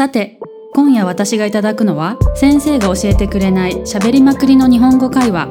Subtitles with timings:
[0.00, 0.38] さて
[0.72, 5.46] 今夜私がいただくのは先生が教えてくれない喋りまくりの日本語会話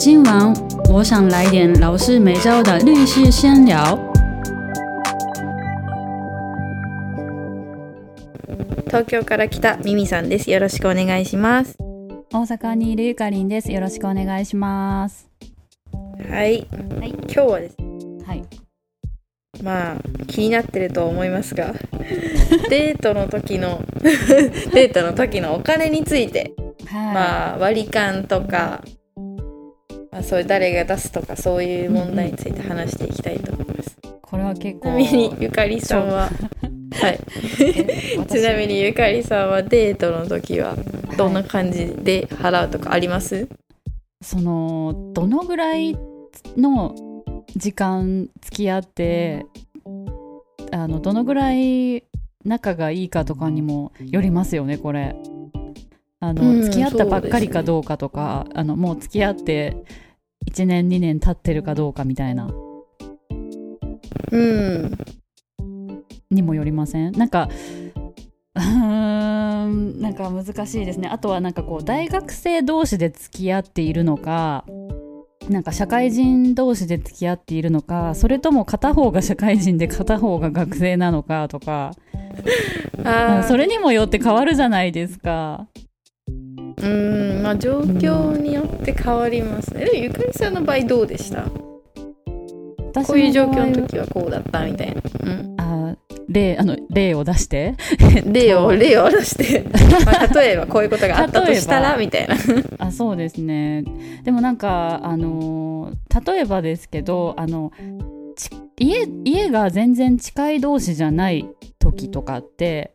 [0.00, 0.54] 今晚
[0.88, 3.98] 我想来点老师没教的律师闲聊
[8.86, 10.50] 東京から来たミミさんです。
[10.50, 11.76] よろしくお願いします。
[12.32, 15.28] 大阪にいるゆかりんですよろしくお願いします
[16.30, 16.66] はい。
[16.98, 18.63] はい今日はですね、はい
[19.62, 19.96] まあ
[20.26, 21.74] 気になってると思いますが、
[22.70, 23.82] デートの時の
[24.72, 26.52] デートの時のお金について、
[26.86, 28.82] はい、まあ割り勘とか、
[30.10, 33.96] まあそういう誰が出すとかそういう問題について話していきたいと思います。
[34.22, 36.28] これは結構ちなみにゆかりさんは、
[36.92, 37.18] はい。
[38.28, 40.76] ちなみにゆかりさんはデートの時は
[41.16, 43.48] どんな感じで払うとかあります？
[44.22, 45.96] そのどのぐらい
[46.56, 46.94] の
[47.56, 49.46] 時間付き合って
[50.72, 52.04] あのどのぐらい
[52.44, 55.16] 仲がいいかとかにもよりますよねこれ。
[56.20, 59.76] あの、うん付き合ったばっかりかどうかとか、あのもう付き合って
[60.50, 62.50] 1年2年経ってるかどうかみたいな。
[64.32, 64.98] うん。
[66.30, 67.12] にもよりません？
[67.12, 67.48] なんか
[68.54, 71.08] うーんなんか難しいですね。
[71.08, 74.64] あとはなんかこう大学生同士で付き合っているのか
[75.48, 81.92] なんか社会人同士で付き合っているのかそれとも片方が社会人で片方が学生なのかとか
[83.46, 85.68] それにもよって変わるじゃないですか
[86.82, 89.88] うん、まあ状況によって変わりますね。
[89.94, 91.44] ゆかりさんの場合どうでした？
[92.94, 95.00] 私こういう状況の時はこうだったみたいな。
[95.20, 95.53] うん。
[96.28, 97.74] あ例あの例を出して。
[98.26, 99.64] 例を例を出して、
[100.04, 102.36] まあ、例えばこういうことがあったとしたら例みたいな。
[102.78, 103.84] あそうですね。
[104.22, 105.64] でもなんかあのー
[106.24, 107.72] 例えばですけどあの
[108.36, 112.92] ち家家が全然近い同士じゃない時とかって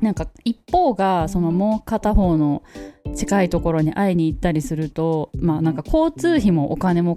[0.00, 2.62] なんか一方がそのもう片方の
[3.14, 7.16] 近いところに会いに行ったりするとまあなんか交通費もお金も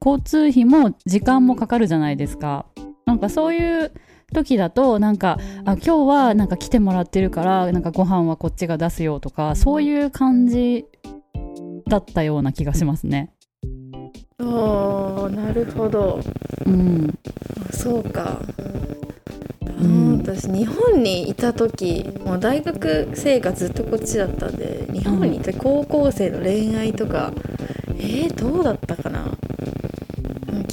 [0.00, 2.66] 交通費も時間もかかるじゃないですか
[3.06, 3.92] なんかそういう
[4.32, 10.86] 時だとなんかあ今日はなんか来てもらってるからなんかご飯はこっちが出すよとかそういう感じ
[11.88, 13.30] だったような気がしますね。
[14.40, 16.20] おーなるほど。
[16.66, 17.18] うん、
[17.70, 18.40] そうか。
[19.82, 27.32] ん私日本にいた時もう大学生活ずっとこっちだったんで日本にいて高校生の恋愛とか、
[27.98, 29.23] えー、どうだったかな？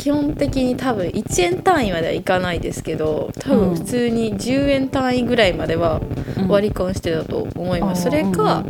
[0.01, 6.01] 基本的に多分1円単位まではいかないですけど多分普通に10円単位ぐらいまでは
[6.39, 8.11] うん割り勘してたと思います、うん。
[8.11, 8.65] それか、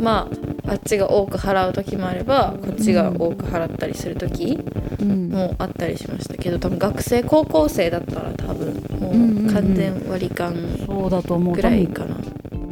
[0.00, 0.30] ま
[0.66, 4.58] ああっちが多く払う時もあればこっちが多く払ったりする時
[4.98, 5.28] うん。
[5.28, 9.52] もあったりしましたけど多分学生高校生だったら多分もうんうんううん。
[9.52, 10.56] 完全割り勘
[10.86, 12.16] そうだと思うぐらいかな、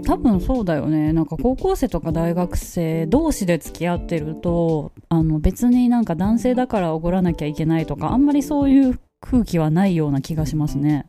[0.07, 1.13] 多分そうだよね。
[1.13, 11.07] なんか高校生とか大学生同士で付き合ってるとあの別になんか男性だからおごらなきゃいけないとかあんまりそういう空気はないような気がしますね。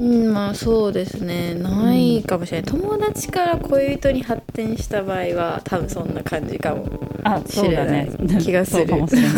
[0.00, 1.54] うんまあそうですね。
[1.54, 6.86] ないかもしれない、友達から恋人に発展した場合は多分そんな感じかも、
[7.22, 8.08] あそうだね。
[8.10, 8.88] 知れない気がする。
[8.88, 9.32] そうかもしれない。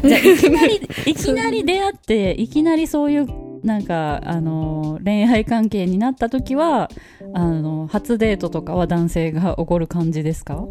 [0.02, 6.88] じゃあいきなりいきなり出会っていきなりそういうなんかあの恋愛関係になった時は
[7.34, 10.64] あの初デートとかは男性がおごる感じですか？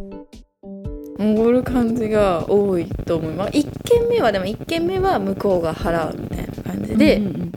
[1.17, 3.51] おごる感じが多いと思います。
[3.51, 7.51] 1軒目はでも1軒目は向こうが払うみたいな感じで、うんうんうん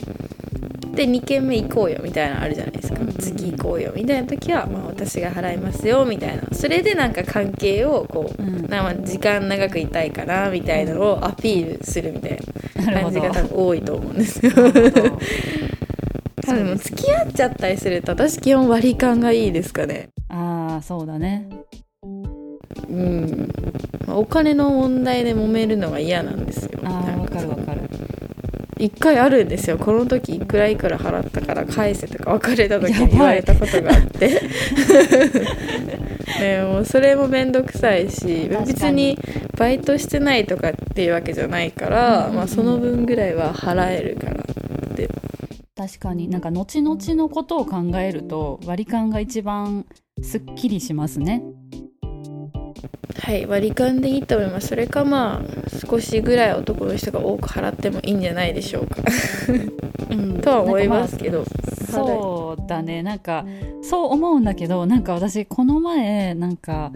[0.99, 2.99] で2軒目行こうよみたいなのあるじゃないですか。
[3.21, 6.43] 次行こうよみたいな時は、まあ、私が払いますよみたいな。
[6.53, 8.67] それでなんか関係をこう、うん。
[8.69, 12.39] なまあ時間長くいたいかなみたいなのをアピールするみたい
[12.85, 14.53] な感じが多分多いと思うんですよ。
[16.45, 20.09] 多分付き合っちゃったりすると私基本割り勘がいいですかね。
[20.29, 21.49] ああそうだね。
[22.89, 23.53] うん。
[24.05, 26.81] まあお金の問題で揉めるのが嫌なんですよ。
[26.83, 27.88] ああわかるわかる
[28.79, 29.79] 一回あるんですよ。
[29.79, 34.41] この時いくらいくら払ったから返せとか別れた時に言われたことがあって。
[36.41, 39.19] ねもうそれも面倒くさいし別に
[39.57, 45.09] バイトしてないとかっていうわけじゃないから、まあ、その分ぐらいは払えるからって。
[45.75, 46.29] 確かに。
[46.29, 49.87] なんか後々のことを考えると割り勘が一番
[50.23, 51.43] すっきりしますね
[53.21, 54.69] はい割り勘でいいと思います。
[54.69, 59.03] それかまあ少しぐらい男の人が多く払ってもいいんじゃないでしょうか。
[60.11, 61.45] うんとは思いますけど、
[61.91, 63.03] そうだね。
[63.03, 63.45] なんか
[63.83, 66.93] そう思うんだけどなんか私この前なんか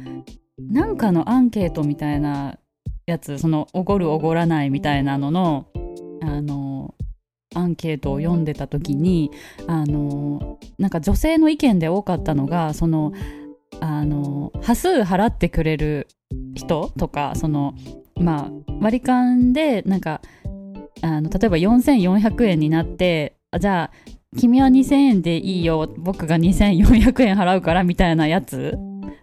[0.58, 2.58] なんかのアンケートみたいな
[3.06, 5.66] やつそのおごるおごらないみたいなのの
[6.22, 6.94] あの
[7.54, 9.30] アンケートを読んでた時に
[9.66, 13.12] あのなんか女性の意見で多かったのがその
[13.82, 16.06] あの端数払ってくれる
[16.54, 17.74] 人とかその
[18.14, 18.50] まあ
[18.80, 20.20] 割り勘でなんか
[21.02, 28.78] あの例えば4400円になってあじゃあ君は2000円でいいよ僕が2400円払うからみたいなやつ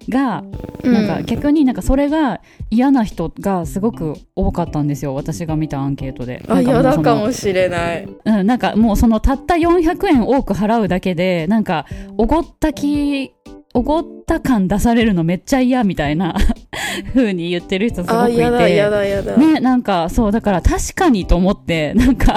[0.09, 0.43] が
[0.83, 6.43] なんか逆になんかそれが嫌な人がすごく多かったんですよ私が見たアンケートで。
[6.47, 8.07] あ嫌だかもしれない。
[8.25, 11.85] うん、なんかもうそのたった400円多く払うだけでなんか
[12.17, 13.33] おごった気
[13.73, 16.35] おごった感出されるのめっちゃ嫌みたいな
[17.13, 19.37] 風に言ってる人すごくいて。
[19.37, 22.35] ねなんかそうだから確かにと思ってなん か。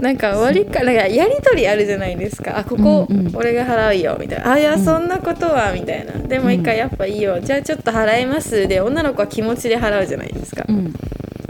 [0.00, 2.58] なんか割りかなんかやり取りあるじゃないですか。
[2.58, 3.36] あここうんうん。
[3.36, 4.84] 俺が払うよみたいな、あいやうん。
[4.84, 6.12] そんなことはみたいな。
[6.14, 8.66] でも一回やっぱいいよ、じゃあちょっと払います。
[8.66, 10.92] で女の子は気持ちで払うじゃないですか、うん。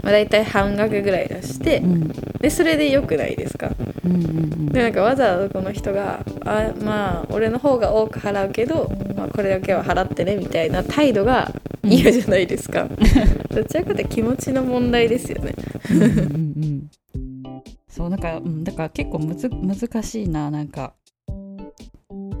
[0.03, 1.79] まあ、大体半額ぐらい出して。
[1.79, 2.07] うん。
[2.39, 3.71] でそれでよくないですか？
[4.05, 11.51] うんうんでなんかわざわざこの人があまあ俺の方が多く払うけど、まあ、これだけは払ってねみたいな態度が
[11.83, 12.87] 嫌じゃないですか、
[13.53, 15.53] どちらかというと気持ちの問題ですよね。
[15.91, 16.87] うんうんうん
[17.87, 20.93] そうなんか、うん、だから結構むず難しいななんか。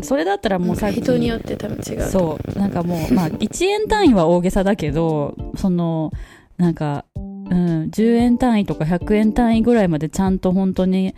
[0.01, 6.11] それだったらもうさっき人によって多分違うそうなんかもうまあ1円単位は大げさだけどその
[6.57, 11.15] なんか、うん、10円単位とか100円単位ぐらいまでちゃんと本当に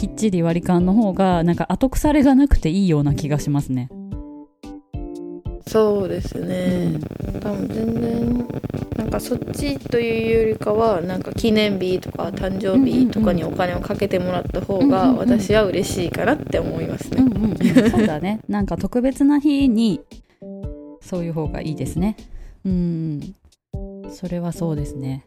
[0.00, 3.90] きっちり割り勘の方がなんか後腐れがなくていいような気がしますね。
[5.66, 6.98] そうですね、
[7.42, 8.48] 多分全然
[8.96, 20.00] なんかそっちというよりかはなんか記念日とか誕生日とかにお金をかけてもらった方がうんうんうん私は嬉しいかなって思いますね、うんうんうん、そうだねなんか特別な日に
[21.02, 22.16] そういう方がいいですね。
[22.64, 23.34] うん
[24.10, 25.24] それはそうですね。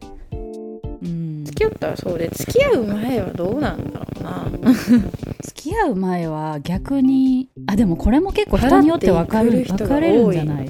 [1.53, 4.47] うん、付き合ったらそうで付き合う前はどうなんだろうな。
[5.43, 10.67] 付き合う前は逆にあでもこれも結構人によって分かる分かれるんじゃない？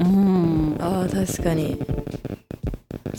[0.00, 0.76] うん。
[0.80, 1.76] あー確かに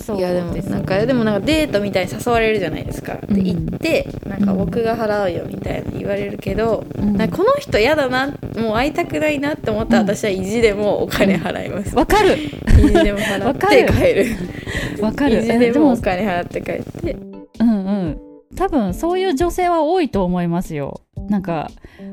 [0.09, 3.45] そういやでもすなんかでもなんかデートみたいに誘われるじゃないですか、でうん。
[3.45, 7.17] 行ってなんか僕が払うよみたいな言われるけど、うん。
[7.29, 8.27] この人嫌だな
[8.57, 12.38] もう会いたくないなって思ったらうん私は意地でもお金払います、わかる。
[12.38, 12.47] 意
[12.88, 15.03] 地でも払って帰る。
[15.03, 15.44] わかる。
[15.44, 17.11] 意地でもお金払って帰って。
[17.59, 18.19] うんうん。
[18.56, 21.01] 多分そういう女性は多いと思いますよ。
[21.29, 21.69] なんか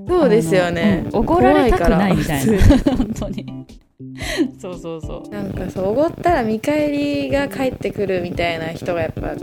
[0.06, 1.04] そうですよね。
[1.06, 2.58] うんおごられたくないみたいな。
[2.94, 3.66] 本当に
[4.60, 5.30] そうそうそう。
[5.30, 9.34] なんかそうおごったら見返りが返ってくるみたいな人がやっぱ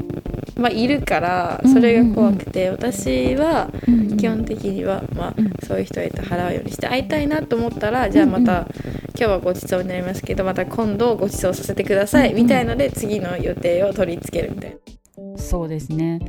[0.56, 3.70] まあいるからそれが怖くて、私は
[4.18, 5.52] 基本的には、まあうん。
[5.66, 8.68] そういう人へと払うようにして会いたいなと思ったらじゃあまた、
[9.16, 12.44] 今日はごちそうになりますけどまた今度ごちそうさせてください、うんうん。
[12.44, 15.38] みたいので次の予定を取り付けるみたいな。
[15.38, 16.20] そうですね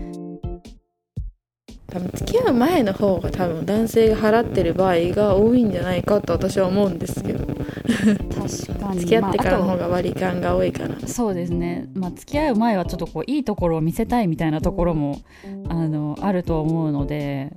[1.94, 7.46] 多分付き合う前の方が多分男性が払ってる場合が多いんじゃないかと私は思うんですけど。
[7.46, 8.98] 確かに。
[8.98, 11.88] 付き合ってからのまああ方が割り勘が多いかな、とそうですね。
[11.94, 15.20] まあ付き合う前はちょっとこういいところを見せたいみたいなところも
[15.68, 17.52] あのあると思うので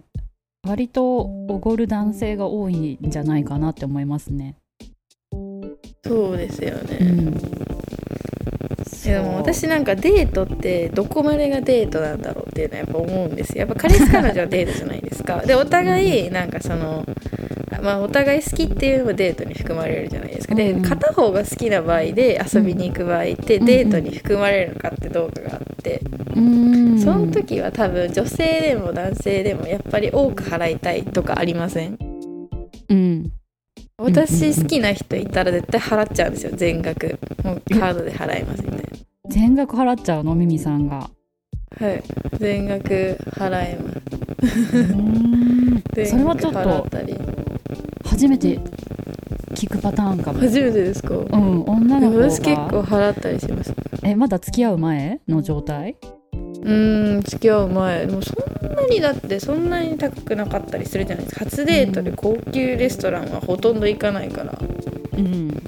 [0.67, 4.55] 割とおごる男性が多いんじゃないかなって思いますね。
[6.05, 7.66] そうですよね、うん
[9.05, 13.59] いやでも私なんかデートってどこまでがデートなんだろうっていうのはやっぱ思うんですよ。
[13.59, 15.41] やっぱ彼氏彼女はデートじゃないですか。
[15.47, 17.05] でお互いなんかその
[17.81, 20.55] まあお互い好きっていうのもデートに含まれるじゃないですか。
[20.55, 23.65] で片方が好きな場合で遊びに行く場合ってうん。
[23.65, 26.01] デートに含まれるのかってどうかがあって
[26.35, 26.99] うん。
[26.99, 31.97] その時は多分女性でも男性でもやっぱり多く払いたいとかありません？
[32.89, 33.31] うん
[33.99, 37.17] 私好きな人いたら絶対払っちゃうんですよ全額。
[37.43, 38.83] もうカードで払いますみたいな。
[39.27, 41.09] 全額払っちゃうのミミさんが。
[41.79, 42.03] はい
[42.37, 43.91] 全額払いま
[45.95, 46.09] す。
[46.11, 48.59] それはちょっ払と初めて
[49.55, 50.39] 聞くパターンかも。
[50.41, 51.15] 初めてですか？
[51.15, 52.29] うん、女の子が。
[52.29, 53.73] 私結構払ったりします。
[54.03, 55.97] えまだ付き合う前の状態？
[56.67, 61.45] うーん付き合う前でもそんなにだってそんなに高くなかったりするじゃないですか。
[61.45, 64.59] 初デートで高級レストランはほとんど行かないから。
[65.17, 65.63] うん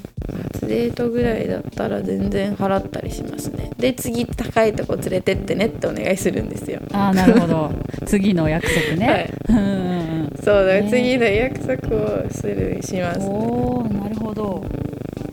[0.54, 3.72] 初デートぐらいだったら全然払ったりしますね。
[3.78, 6.82] で次高いとこ連れてってねってお願いするんですよ。
[6.92, 7.72] ああなるほど。
[8.06, 9.30] 次の約束ね、はい。
[9.50, 13.26] うんそうだ次の約束をするしますね。
[13.26, 13.84] お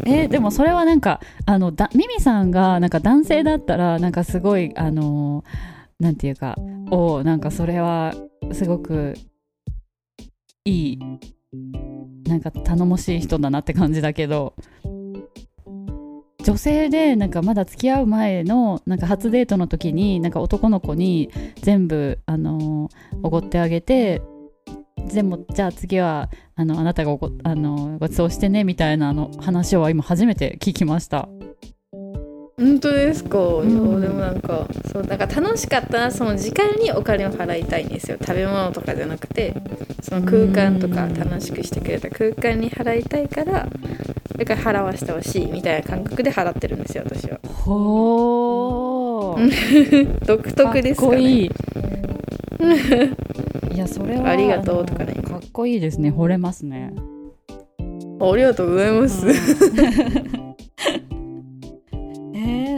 [0.06, 6.56] えでもそれはなんかあのだミミさんがなんか男性だったらなんかすごいあのーなんていうか
[6.90, 8.14] おなんかそれは
[8.52, 9.14] すごく
[10.64, 10.98] いい
[12.28, 14.54] なんか頼もしい人だなって感じだけど
[16.44, 21.30] 女性でなんかまだ付き合う前のなんか初デートの時になんか男の子に
[21.62, 22.88] 全部あの
[23.22, 24.22] おごってあげて
[25.06, 31.28] 全部じゃあ次はあのあなたがごあのごちそうしてねみたいなあの話は今初めて聞きました。
[32.58, 33.40] 本当ですか、ん。
[33.40, 38.16] いやでもなんかそうなんか楽しかったなその時間にお金を払いたいんですよ。
[38.18, 39.54] 食べ物とかじゃなくて
[40.00, 43.68] その空間とかうん楽しくしてくれた空間に払いたいから
[44.36, 47.38] だから払わせてほしいみたいな感覚で払ってるんですよ私は。
[47.44, 50.24] ほー。
[50.24, 51.50] 独特ですか,、ね、かっこいい
[53.76, 55.12] いやそれはありがとうとかね。
[55.22, 56.10] かっこいいですね。
[56.10, 56.94] 惚れますね。
[58.18, 59.32] ありがとうございます、 え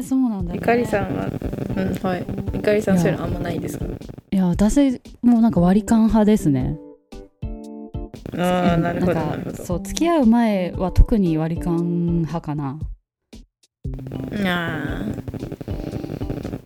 [0.00, 1.26] ー、そうなんだ、ね、ゆかりさんは？
[1.26, 2.26] うんはい。
[2.52, 3.84] ゆかりさんそういうのあんまないですか？
[4.32, 6.76] いや私もうなんか割り勘派ですね。
[8.32, 8.40] うん。
[8.40, 9.64] ああなるほどんかなるほど。
[9.64, 11.76] そう付き合う前は特に割り勘
[12.22, 12.76] 派かな。
[14.32, 15.57] あー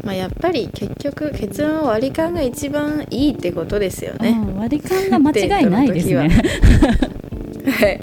[0.02, 6.28] まあやっぱり結局結論は割り勘が一番いいってことですよね、うん割り勘が間違いないですね
[7.70, 8.00] はい。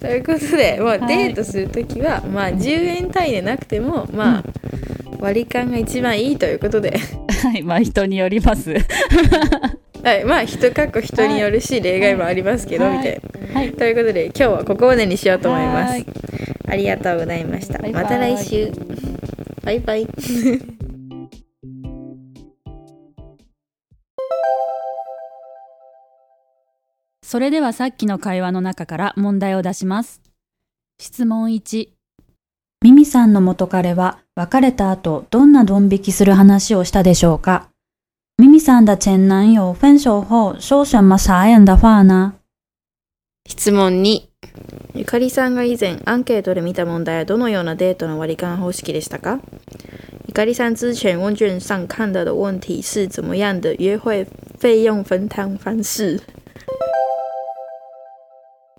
[0.00, 4.44] ということで、まあ、はいデートするときは、まあ、10円単位でなくても、まあ、
[5.20, 6.98] 割り勘が一番いいということで、
[7.42, 8.74] はいまあ人によります
[10.02, 13.20] はい、まあ、人かっこ人によるし、例外もありますけど、はいみたい
[13.54, 13.60] な。
[13.60, 16.06] はいということで、今日はここまでにしようと思いますはい。
[16.68, 17.78] ありがとうございました。
[17.88, 18.70] また来週。
[19.62, 20.06] バイバイ。
[27.34, 30.22] それではさっきの会話の中から問題を出します。
[31.00, 31.88] 質問1
[32.80, 37.70] ミミさんの元彼は別れた後どんなドン引きする話をしたでしょうか？
[38.38, 42.34] ミミさん的前男友分手後说什么傻眼的话呢
[43.48, 44.28] 質問2。
[44.94, 49.40] ゆかりさんが以前アンケートで見た問題はどのようなデートの割り勘方式でしたか？
[50.28, 54.24] ゆかりさん之前问卷上看到的问题是怎么样的约会
[54.56, 56.20] 费用分摊方式？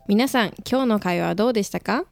[0.07, 2.05] 皆さん、今日の会話はどうでしたか？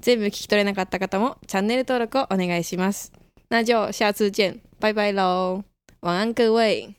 [0.00, 3.12] 全部聞き取れなかった方もチャンネル登録をお願いします。
[3.48, 5.62] 那就下次见，拜拜喽，
[6.00, 6.96] 晚安各位。